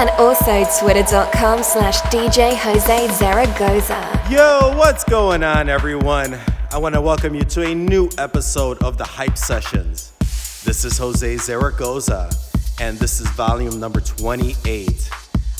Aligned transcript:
and 0.00 0.08
also 0.18 0.64
twitter.com 0.80 1.62
slash 1.62 2.00
DJ 2.02 2.56
Jose 2.56 3.08
Zaragoza. 3.08 4.26
Yo, 4.30 4.74
what's 4.78 5.04
going 5.04 5.44
on, 5.44 5.68
everyone? 5.68 6.38
I 6.72 6.78
want 6.78 6.94
to 6.94 7.02
welcome 7.02 7.34
you 7.34 7.42
to 7.42 7.66
a 7.66 7.74
new 7.74 8.08
episode 8.16 8.82
of 8.82 8.96
the 8.96 9.04
Hype 9.04 9.36
Sessions. 9.36 10.12
This 10.64 10.86
is 10.86 10.96
Jose 10.96 11.36
Zaragoza, 11.36 12.30
and 12.80 12.96
this 12.98 13.20
is 13.20 13.28
volume 13.32 13.78
number 13.78 14.00
28. 14.00 15.10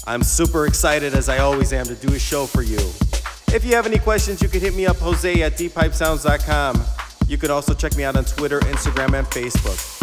I'm 0.07 0.23
super 0.23 0.67
excited, 0.67 1.13
as 1.13 1.29
I 1.29 1.39
always 1.39 1.75
am, 1.75 1.85
to 1.85 1.95
do 1.95 2.15
a 2.15 2.19
show 2.19 2.47
for 2.47 2.63
you. 2.63 2.79
If 3.55 3.67
you 3.67 3.75
have 3.75 3.87
any 3.87 3.99
questions, 3.99 4.41
you 4.41 4.49
can 4.49 4.63
hit 4.63 4.75
me 4.75 4.87
up, 4.87 4.97
Jose 4.97 5.43
at 5.43 5.53
deephypesounds.com. 5.53 6.83
You 7.29 7.37
can 7.37 7.51
also 7.51 7.75
check 7.75 7.95
me 7.95 8.05
out 8.05 8.17
on 8.17 8.25
Twitter, 8.25 8.61
Instagram, 8.61 9.19
and 9.19 9.27
Facebook. 9.27 10.00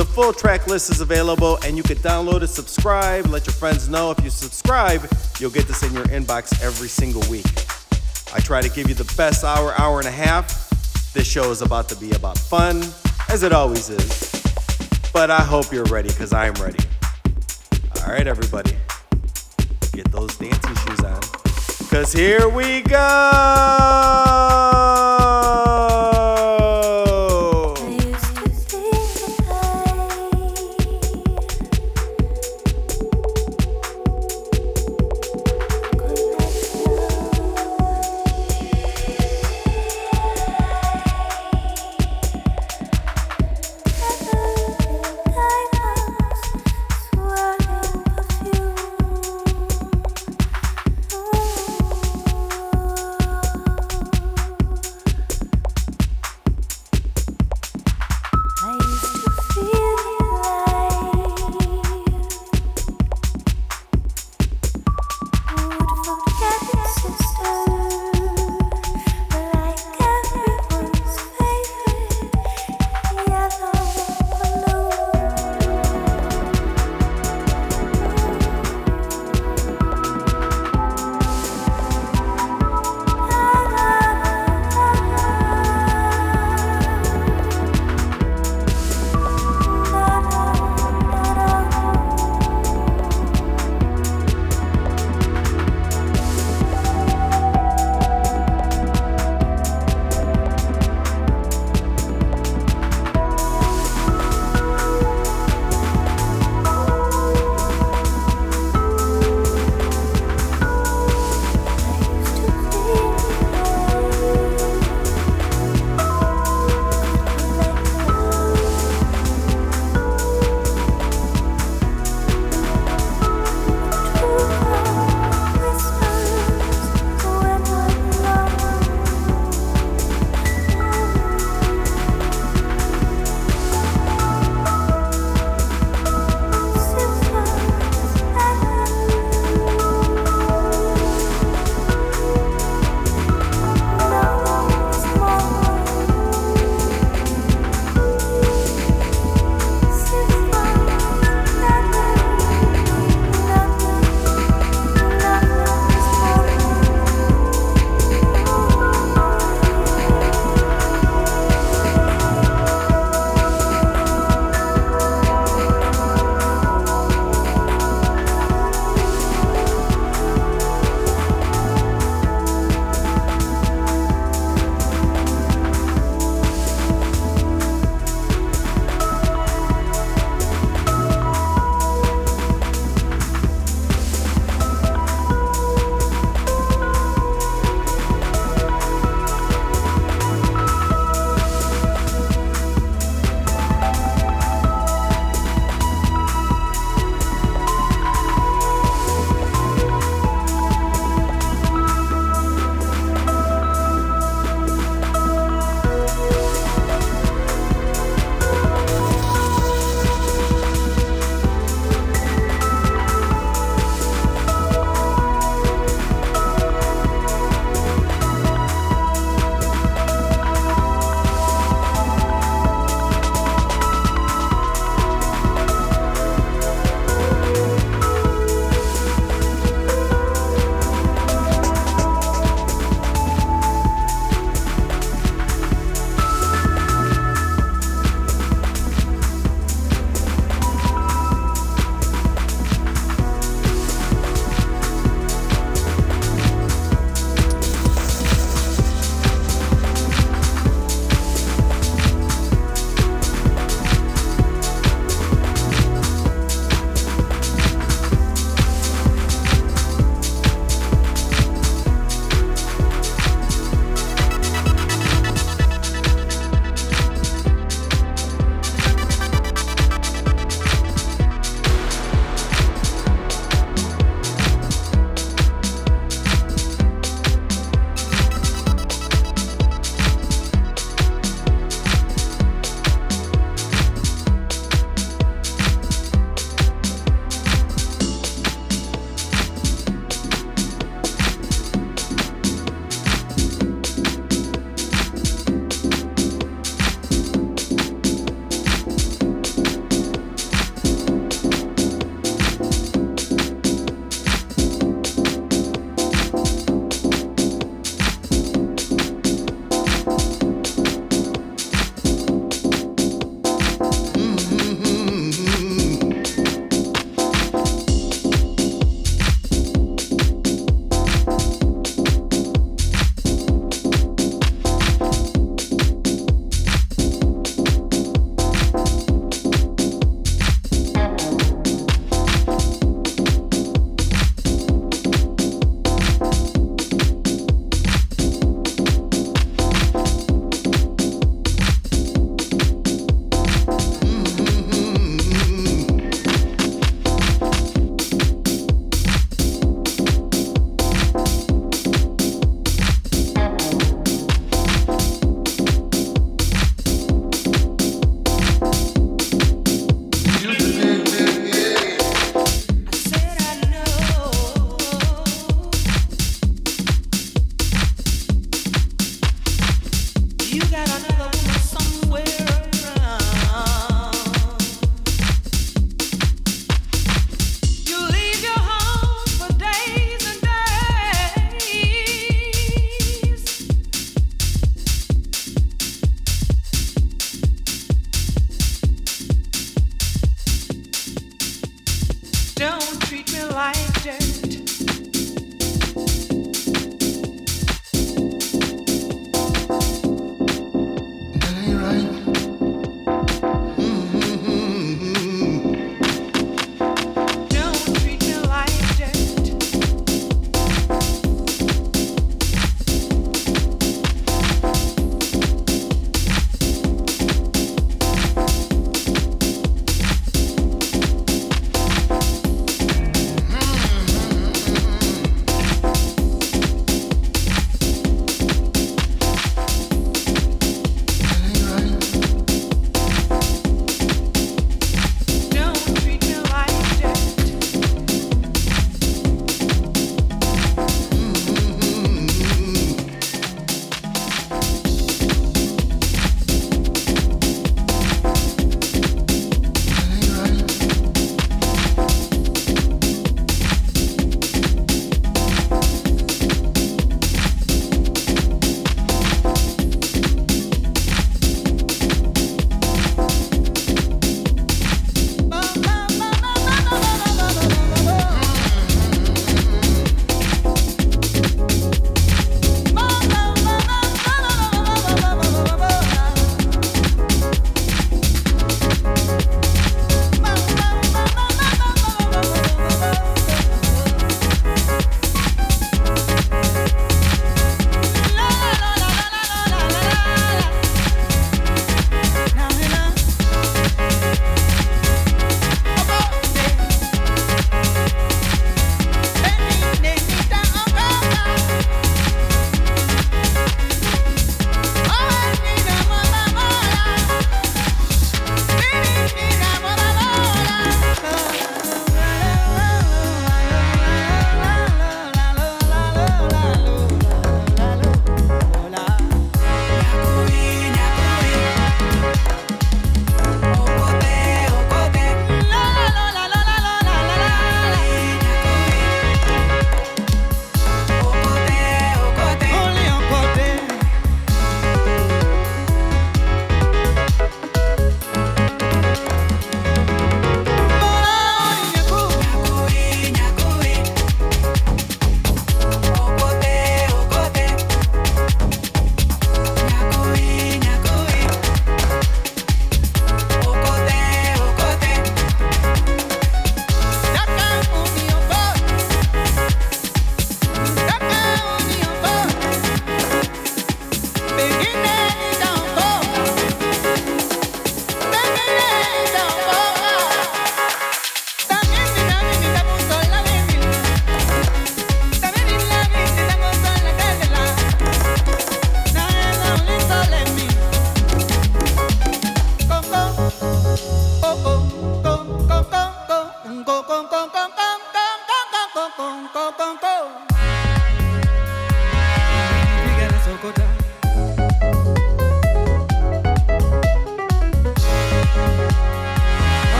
The 0.00 0.06
full 0.06 0.32
track 0.32 0.66
list 0.66 0.90
is 0.90 1.02
available 1.02 1.58
and 1.62 1.76
you 1.76 1.82
can 1.82 1.98
download 1.98 2.40
it, 2.40 2.46
subscribe, 2.46 3.26
let 3.26 3.44
your 3.44 3.52
friends 3.52 3.86
know. 3.90 4.10
If 4.10 4.24
you 4.24 4.30
subscribe, 4.30 5.06
you'll 5.38 5.50
get 5.50 5.68
this 5.68 5.82
in 5.82 5.92
your 5.92 6.04
inbox 6.04 6.64
every 6.64 6.88
single 6.88 7.20
week. 7.30 7.44
I 8.34 8.40
try 8.40 8.62
to 8.62 8.70
give 8.70 8.88
you 8.88 8.94
the 8.94 9.04
best 9.18 9.44
hour, 9.44 9.78
hour 9.78 9.98
and 9.98 10.08
a 10.08 10.10
half. 10.10 11.12
This 11.12 11.30
show 11.30 11.50
is 11.50 11.60
about 11.60 11.90
to 11.90 11.96
be 11.96 12.12
about 12.12 12.38
fun, 12.38 12.78
as 13.28 13.42
it 13.42 13.52
always 13.52 13.90
is. 13.90 14.42
But 15.12 15.30
I 15.30 15.42
hope 15.42 15.70
you're 15.70 15.84
ready 15.84 16.08
because 16.08 16.32
I'm 16.32 16.54
ready. 16.54 16.82
All 18.00 18.10
right, 18.10 18.26
everybody, 18.26 18.78
get 19.92 20.10
those 20.10 20.34
dancing 20.38 20.76
shoes 20.76 21.00
on 21.00 21.20
because 21.78 22.10
here 22.14 22.48
we 22.48 22.80
go. 22.80 22.96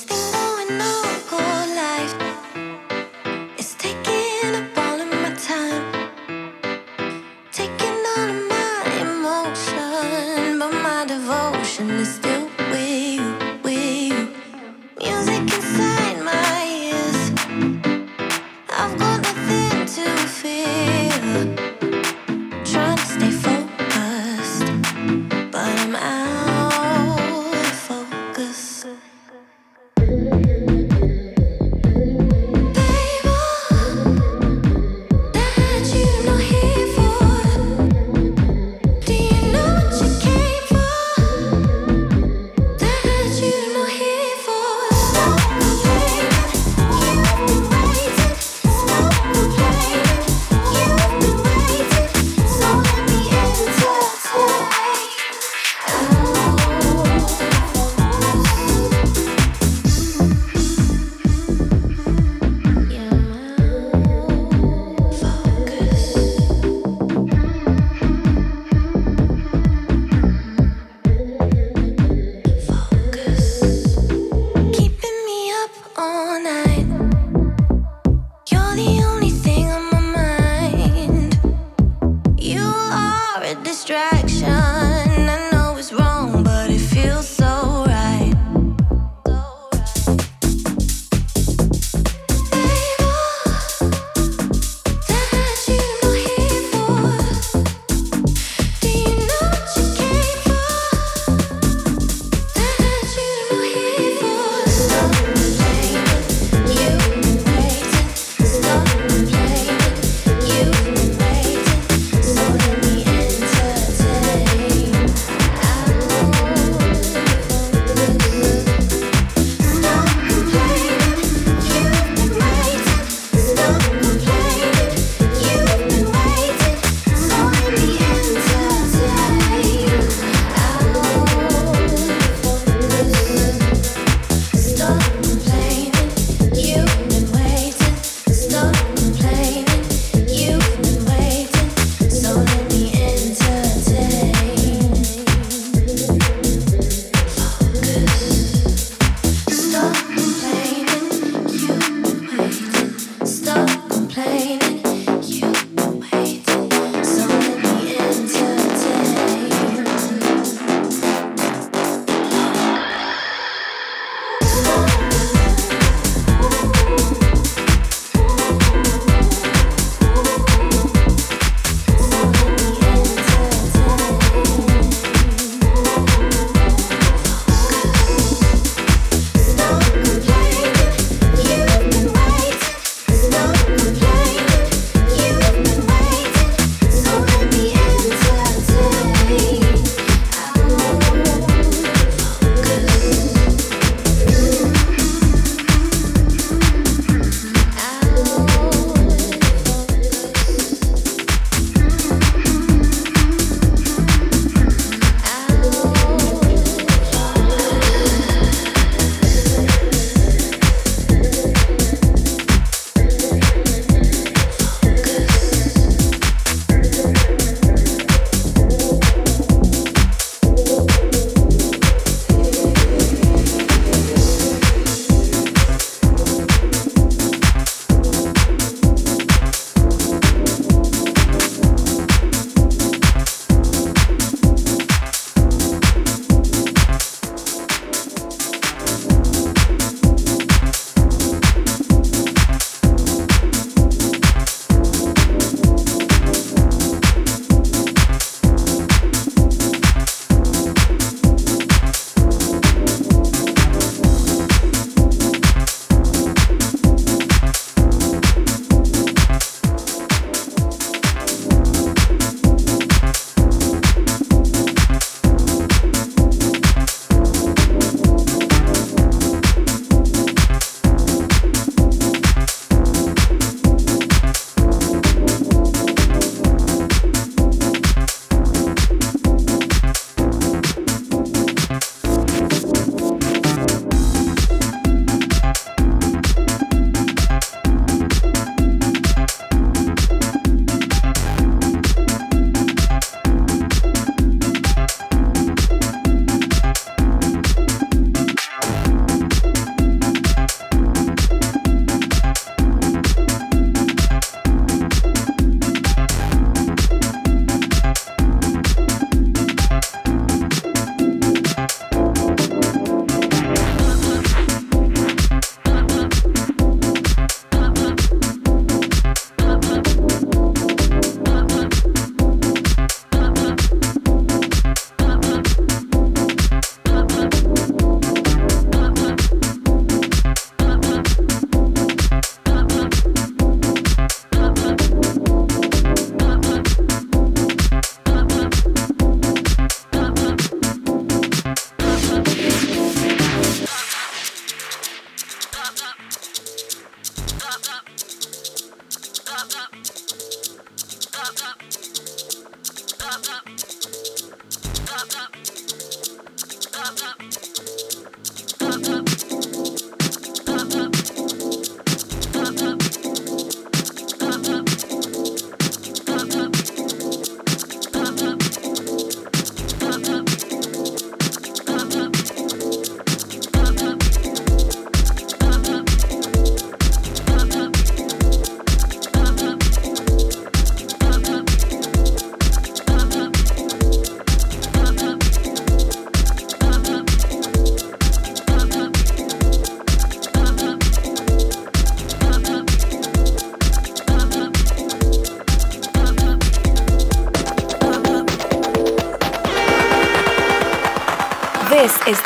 Still 0.00 0.32
going 0.32 0.80
on. 0.80 1.09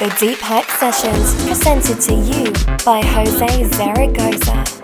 The 0.05 0.17
Deep 0.19 0.39
Hype 0.39 0.69
Sessions, 0.79 1.35
presented 1.47 1.99
to 1.99 2.13
you 2.13 2.53
by 2.85 3.01
Jose 3.01 3.65
Zaragoza. 3.71 4.84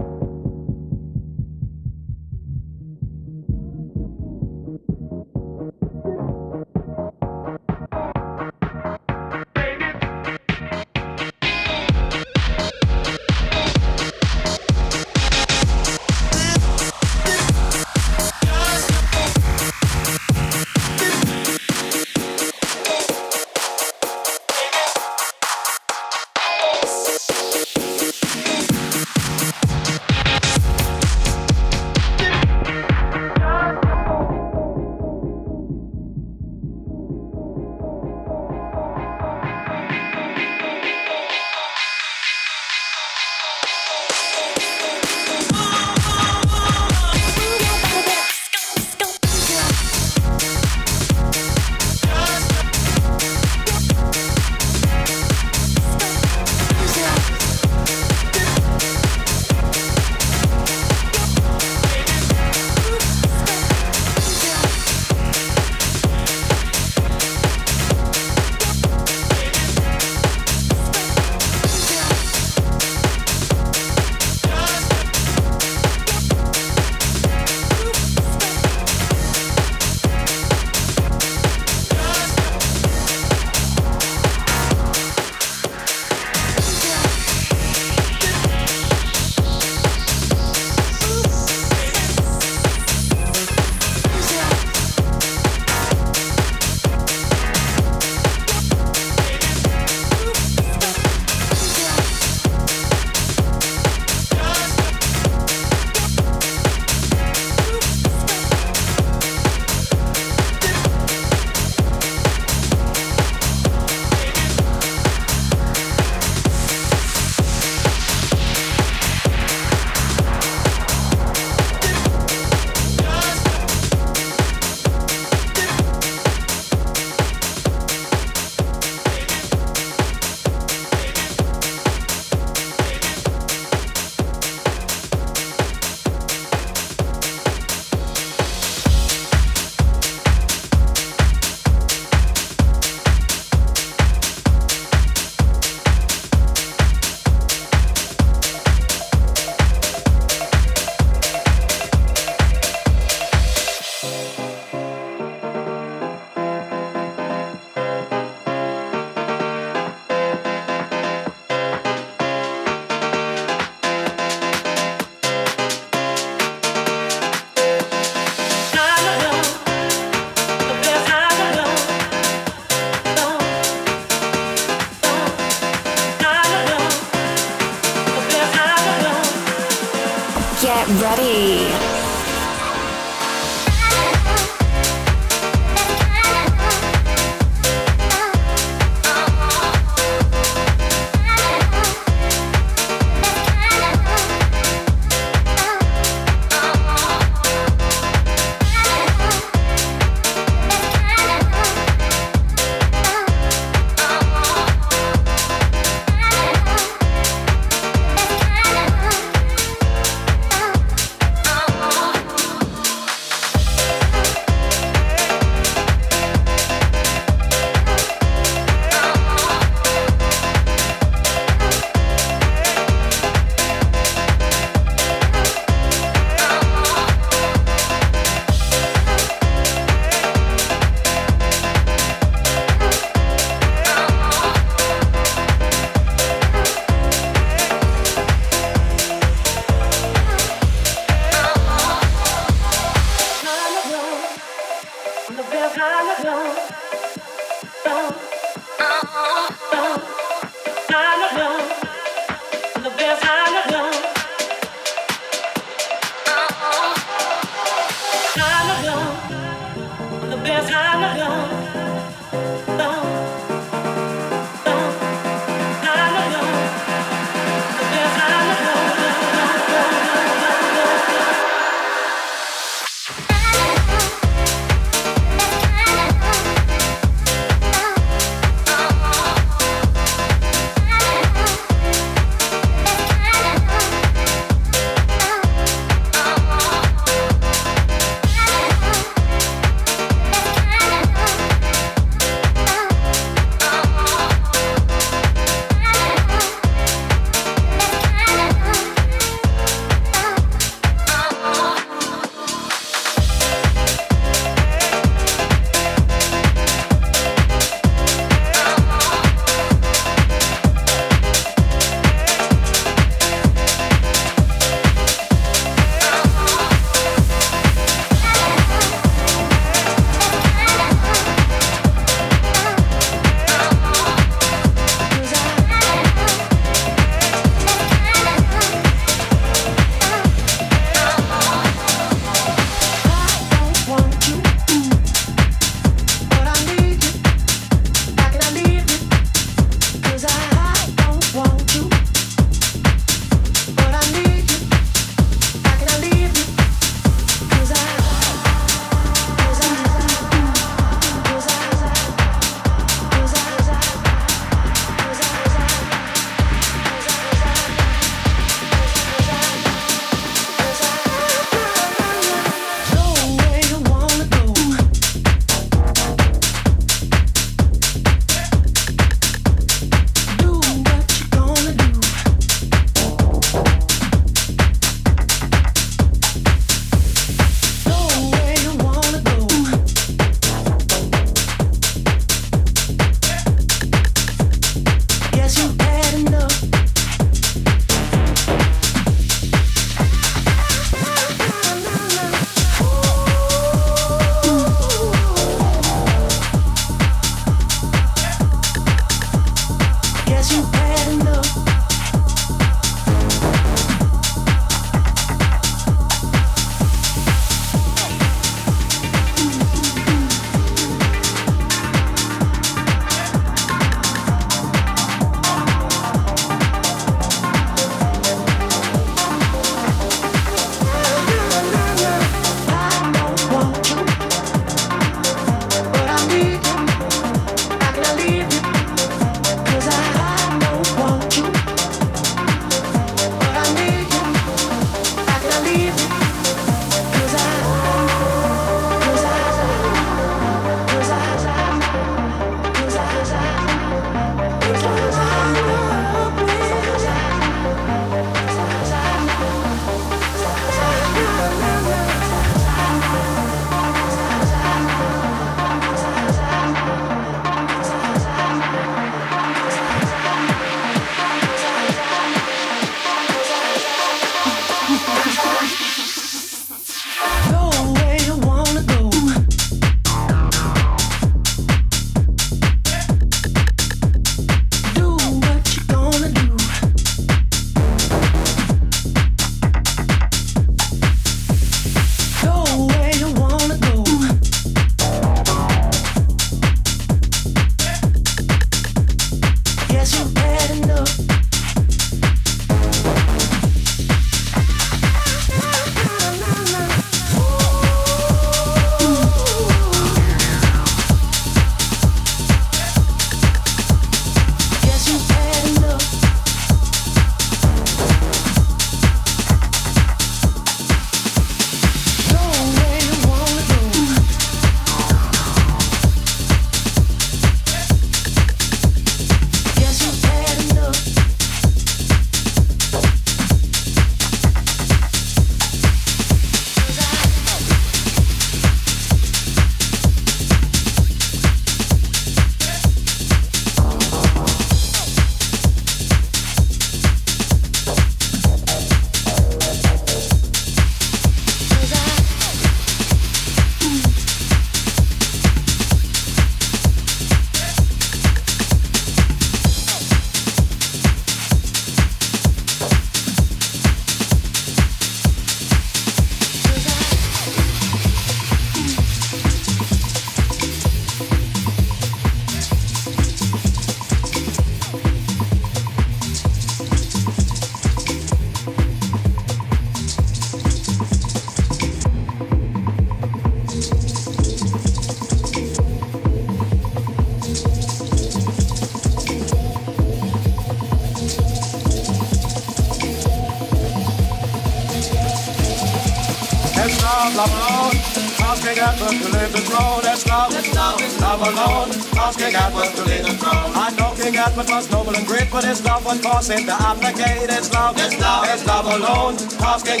know 594.56 594.64
King 594.64 594.68
was 594.68 594.90
noble 594.90 595.14
and 595.16 595.26
great, 595.26 595.50
but 595.50 595.64
his 595.64 595.84
love 595.84 596.04
would 596.06 596.22
cause 596.22 596.48
him 596.48 596.66
to 596.66 596.72
abdicate. 596.72 597.48
It's 597.48 597.72
love, 597.72 597.96
it's 597.96 598.18
love, 598.20 598.44
it's 598.48 598.66
love 598.66 598.86
alone. 598.86 599.34
Asking 599.60 600.00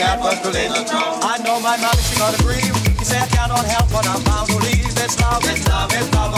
leave 0.50 0.72
the 0.72 0.84
throne. 0.84 1.20
I 1.22 1.38
know 1.44 1.60
my 1.60 1.76
mother, 1.76 2.02
she 2.02 2.16
got 2.16 2.38
a 2.38 2.42
grieve. 2.42 2.76
He 2.98 3.04
said, 3.04 3.28
cannot 3.30 3.64
help 3.64 3.90
but 3.90 4.06
I'm 4.06 4.22
bound 4.24 4.48
to 4.50 4.56
leave. 4.58 4.84
It's 4.84 5.18
love, 5.20 5.42
it's 5.44 5.66
love, 5.68 5.92
it's 5.92 6.12
love 6.14 6.31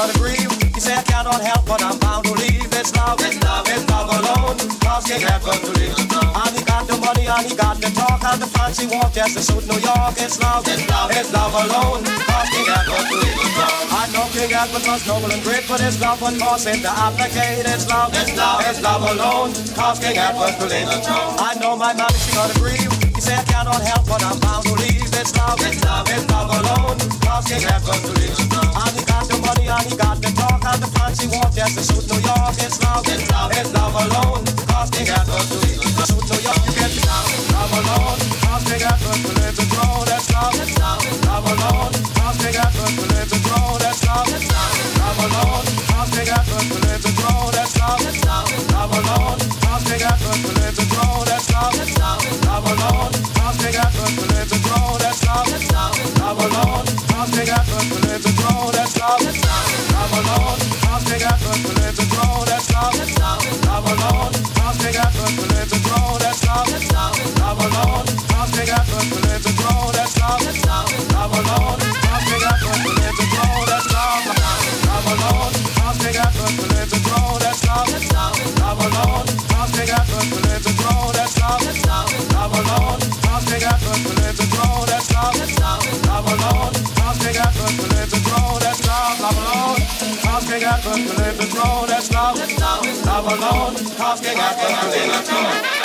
my 0.00 0.06
mother, 0.06 0.12
she 0.12 0.16
got 0.16 0.16
a 0.16 0.18
grieve. 0.18 0.74
He 0.74 0.80
said, 0.80 0.98
I 0.98 1.02
cannot 1.02 1.40
help, 1.40 1.66
but 1.66 1.82
I'm 1.82 1.98
bound 1.98 2.24
to 2.24 2.32
leave. 2.32 2.72
It's 2.72 2.94
love, 2.96 3.20
it's 3.20 3.36
love, 3.44 3.68
it's 3.68 3.84
love 3.90 4.08
alone. 4.08 4.56
Cause 4.80 5.04
Asking 5.10 5.28
Edward 5.28 5.60
to 5.60 5.72
the. 5.76 6.20
And 6.40 6.52
he 6.56 6.62
got 6.64 6.86
the 6.88 6.96
money 6.96 7.26
and 7.26 7.44
he 7.44 7.54
got 7.56 7.76
the 7.80 7.90
talk 7.92 8.22
and 8.24 8.40
the 8.40 8.46
fancy 8.46 8.86
walk 8.86 9.12
just 9.12 9.36
to 9.36 9.42
suit 9.42 9.64
New 9.68 9.80
York. 9.80 10.14
It's 10.16 10.40
love, 10.40 10.64
it's 10.66 10.88
love, 10.88 11.10
it's 11.12 11.32
love 11.32 11.52
alone. 11.52 12.02
Asking 12.06 12.68
Edward 12.68 13.06
to 13.10 13.16
leave 13.20 13.36
the 13.36 13.48
throne. 13.52 13.86
I 13.92 14.04
know 14.12 14.24
King 14.32 14.52
Edward 14.52 14.84
was 14.88 15.02
noble 15.06 15.30
and 15.32 15.42
great, 15.42 15.64
but 15.68 15.80
his 15.80 16.00
love 16.00 16.20
would 16.22 16.38
cause 16.40 16.64
him 16.64 16.80
to 16.80 16.90
abdicate. 16.90 17.66
It's 17.66 17.88
love, 17.88 18.12
it's 18.14 18.32
love, 18.36 18.64
it's 18.64 18.80
love 18.80 19.02
alone. 19.04 19.50
Asking 19.76 20.16
Edward 20.16 20.54
to 20.60 20.66
the. 20.66 20.80
I 21.44 21.56
know 21.60 21.76
my 21.76 21.92
mother, 21.92 22.16
she 22.16 22.32
gonna 22.32 22.54
grieve. 22.56 23.09
He 23.20 23.26
said, 23.28 23.44
cannot 23.52 23.84
help, 23.84 24.08
but 24.08 24.24
I'm 24.24 24.40
bound 24.40 24.64
to 24.64 24.72
leave. 24.80 25.04
It's 25.12 25.36
love, 25.36 25.60
it's 25.60 25.84
love, 25.84 26.08
it's 26.08 26.24
love 26.32 26.48
alone. 26.56 26.96
Asking 27.28 27.68
Edward 27.68 28.00
to 28.00 28.12
leave. 28.16 28.32
And 28.32 28.96
he 28.96 29.04
got 29.04 29.28
the 29.28 29.36
money 29.44 29.68
and 29.68 29.84
he 29.84 29.92
got 29.92 30.16
the 30.24 30.32
talk 30.32 30.64
and 30.64 30.80
the 30.80 30.88
fancy 30.96 31.28
walk 31.28 31.52
just 31.52 31.76
to 31.76 32.16
York. 32.16 32.56
It's 32.64 32.80
love, 32.80 33.04
it's 33.04 33.28
love, 33.28 33.52
it's 33.52 33.76
love 33.76 33.92
alone. 33.92 34.40
Asking 34.72 35.12
Edward 35.12 35.44
to 35.52 35.56
leave. 35.68 35.84
Suit 35.84 36.32
New 36.32 36.40
York, 36.40 36.64
you 36.64 36.72
get 36.72 36.96
love, 37.04 37.28
love 37.52 37.76
alone. 37.76 38.24
To 38.24 38.80
love, 41.28 41.44
alone. 41.44 41.92
Asking 42.24 42.56
Edward 42.56 42.94
to 42.96 43.04
leave 43.04 43.28
the 43.28 43.36
throne. 43.44 43.76
That's 43.84 44.00
love, 44.00 44.32
love, 44.32 45.20
alone. 45.28 45.68
Asking 45.92 46.24
Edward 46.24 46.66
to 46.72 46.76
leave 46.88 47.04
the 47.04 47.12
throne. 47.20 47.52
That's 47.52 47.76
love, 47.76 48.00
love, 48.72 48.92
alone. 48.96 49.44
Asking 49.68 50.08
Edward 50.08 50.40
to 50.40 50.50
leave 50.56 50.72
the 50.72 50.89
throne. 51.60 51.76
That's 51.76 51.98
love, 51.98 52.44
love, 52.46 52.64
love 52.64 52.72
alone. 52.72 53.12
Throne. 54.60 54.98
That's 54.98 55.26
love, 55.26 55.48
love, 55.72 56.18
love 56.18 56.40
alone. 56.40 56.86
Throne. 58.30 58.72
That's 58.72 58.96
love, 59.00 59.20
love, 59.20 59.92
love 59.92 60.12
alone. 60.12 60.58
Throne. 62.10 62.44
That's 62.46 62.70
love, 62.72 62.96
love, 63.18 63.64
love 63.66 63.86
alone. 63.92 64.32
Throne. 65.80 66.18
That's 66.18 66.44
love, 66.46 66.68
love, 66.92 67.38
love 67.40 67.60
alone. 67.60 68.19
Edward 87.36 87.74
to 87.74 87.86
leave 87.96 88.10
the 88.10 88.20
throne. 88.22 88.58
That's 88.60 88.86
alone. 89.20 89.80
Edward 90.62 91.02
to 91.08 91.22
leave 91.22 91.36
the 91.36 91.46
throne. 91.46 91.86
That's 91.88 92.10
love, 92.12 92.36
the. 95.00 95.79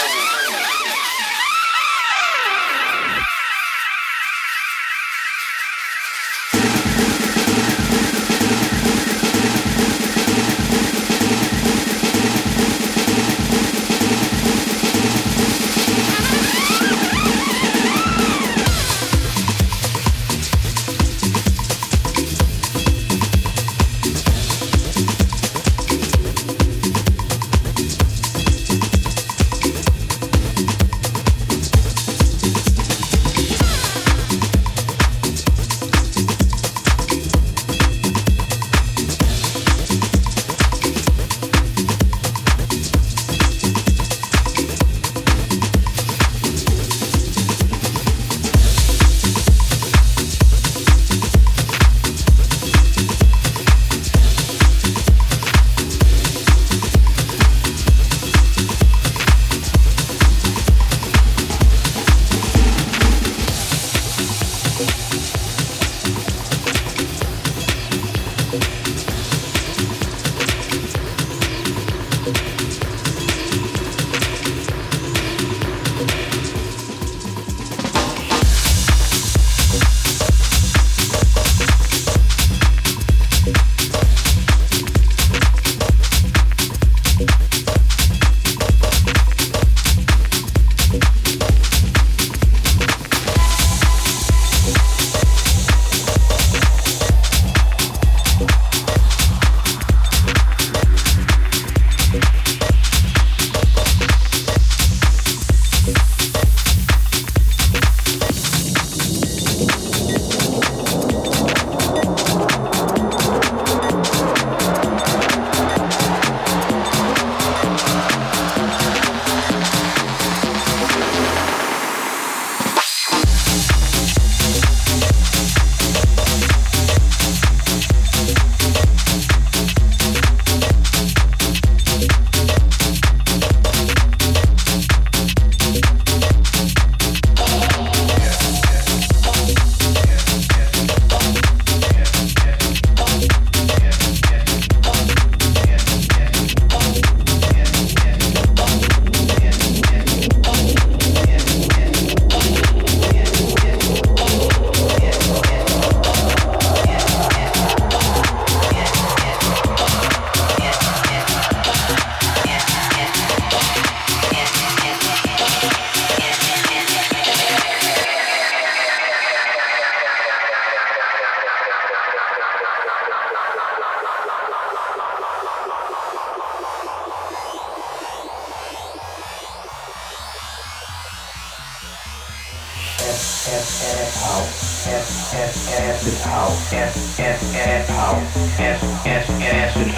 Everybody. 186.07 186.45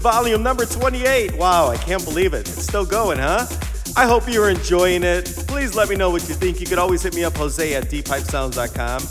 volume 0.00 0.42
number 0.42 0.64
28. 0.64 1.36
Wow, 1.36 1.68
I 1.68 1.76
can't 1.76 2.02
believe 2.04 2.32
it. 2.32 2.40
It's 2.40 2.62
still 2.62 2.86
going, 2.86 3.18
huh? 3.18 3.46
I 3.96 4.06
hope 4.06 4.28
you're 4.28 4.48
enjoying 4.48 5.04
it. 5.04 5.26
Please 5.46 5.74
let 5.74 5.88
me 5.88 5.96
know 5.96 6.10
what 6.10 6.26
you 6.28 6.34
think. 6.34 6.58
You 6.60 6.66
could 6.66 6.78
always 6.78 7.02
hit 7.02 7.14
me 7.14 7.22
up, 7.22 7.36
Jose 7.36 7.74
at 7.74 7.84
deephypesounds.com. 7.84 9.02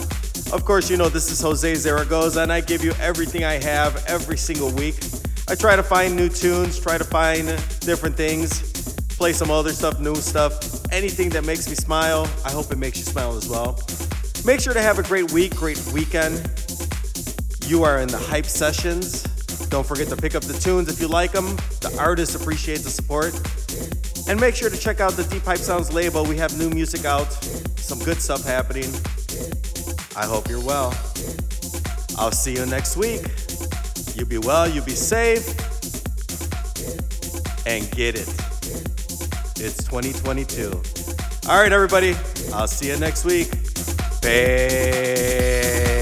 Of 0.52 0.66
course, 0.66 0.90
you 0.90 0.98
know 0.98 1.10
this 1.10 1.32
is 1.32 1.40
Jose 1.42 1.76
Zaragoza, 1.76 2.42
and 2.42 2.52
I 2.52 2.62
give 2.62 2.84
you 2.84 2.94
everything 3.00 3.44
I 3.44 3.62
have 3.64 4.04
every 4.08 4.38
single 4.38 4.72
week. 4.72 4.96
I 5.48 5.54
try 5.54 5.76
to 5.76 5.84
find 5.84 6.16
new 6.16 6.28
tunes, 6.28 6.80
try 6.80 6.98
to 6.98 7.04
find 7.04 7.48
different 7.82 8.16
things, 8.16 8.96
play 9.10 9.32
some 9.32 9.52
other 9.52 9.72
stuff, 9.72 10.00
new 10.00 10.16
stuff, 10.16 10.92
anything 10.92 11.30
that 11.30 11.46
makes 11.46 11.70
me 11.70 11.76
smile. 11.76 12.28
I 12.44 12.52
hope 12.52 12.72
it 12.72 12.80
makes 12.80 12.98
you 12.98 13.04
smile 13.04 13.36
as 13.36 13.48
well. 13.48 13.80
Make 14.44 14.60
sure 14.60 14.74
to 14.74 14.82
have 14.82 14.98
a 14.98 15.04
great 15.04 15.32
week, 15.32 15.56
great 15.56 15.80
weekend. 15.94 16.38
You 17.68 17.84
are 17.84 18.00
in 18.00 18.08
the 18.08 18.18
hype 18.18 18.48
sessions. 18.48 19.29
Don't 19.70 19.86
forget 19.86 20.08
to 20.10 20.16
pick 20.16 20.36
up 20.36 20.44
the 20.44 20.58
tunes 20.60 20.90
if 20.90 21.00
you 21.00 21.08
like 21.08 21.32
them. 21.32 21.56
The 21.82 21.96
artists 22.00 22.36
appreciate 22.36 22.80
the 22.80 22.90
support. 22.90 23.34
And 24.28 24.40
make 24.40 24.56
sure 24.56 24.70
to 24.70 24.78
check 24.78 25.00
out 25.00 25.14
the 25.14 25.24
Deep 25.24 25.44
Hype 25.44 25.60
Sounds 25.60 25.94
label. 25.94 26.26
We 26.26 26.38
have 26.38 26.58
new 26.58 26.70
music 26.70 27.06
out, 27.06 27.32
some 27.78 28.00
good 28.00 28.22
stuff 28.22 28.44
happening. 28.44 28.92
I 30.16 30.26
hope 30.26 30.50
you're 30.50 30.64
well. 30.64 30.90
I'll 32.18 32.32
see 32.32 32.54
you 32.56 32.66
next 32.66 32.98
week. 32.98 33.22
You 34.16 34.26
be 34.26 34.38
well, 34.40 34.68
you 34.68 34.82
be 34.82 34.92
safe, 34.92 35.48
and 37.66 37.90
get 37.92 38.16
it. 38.16 38.28
It's 39.62 39.84
2022. 39.86 40.72
All 41.48 41.60
right, 41.60 41.72
everybody. 41.72 42.16
I'll 42.54 42.68
see 42.68 42.88
you 42.90 42.98
next 42.98 43.24
week. 43.24 43.52
Bye. 44.22 45.99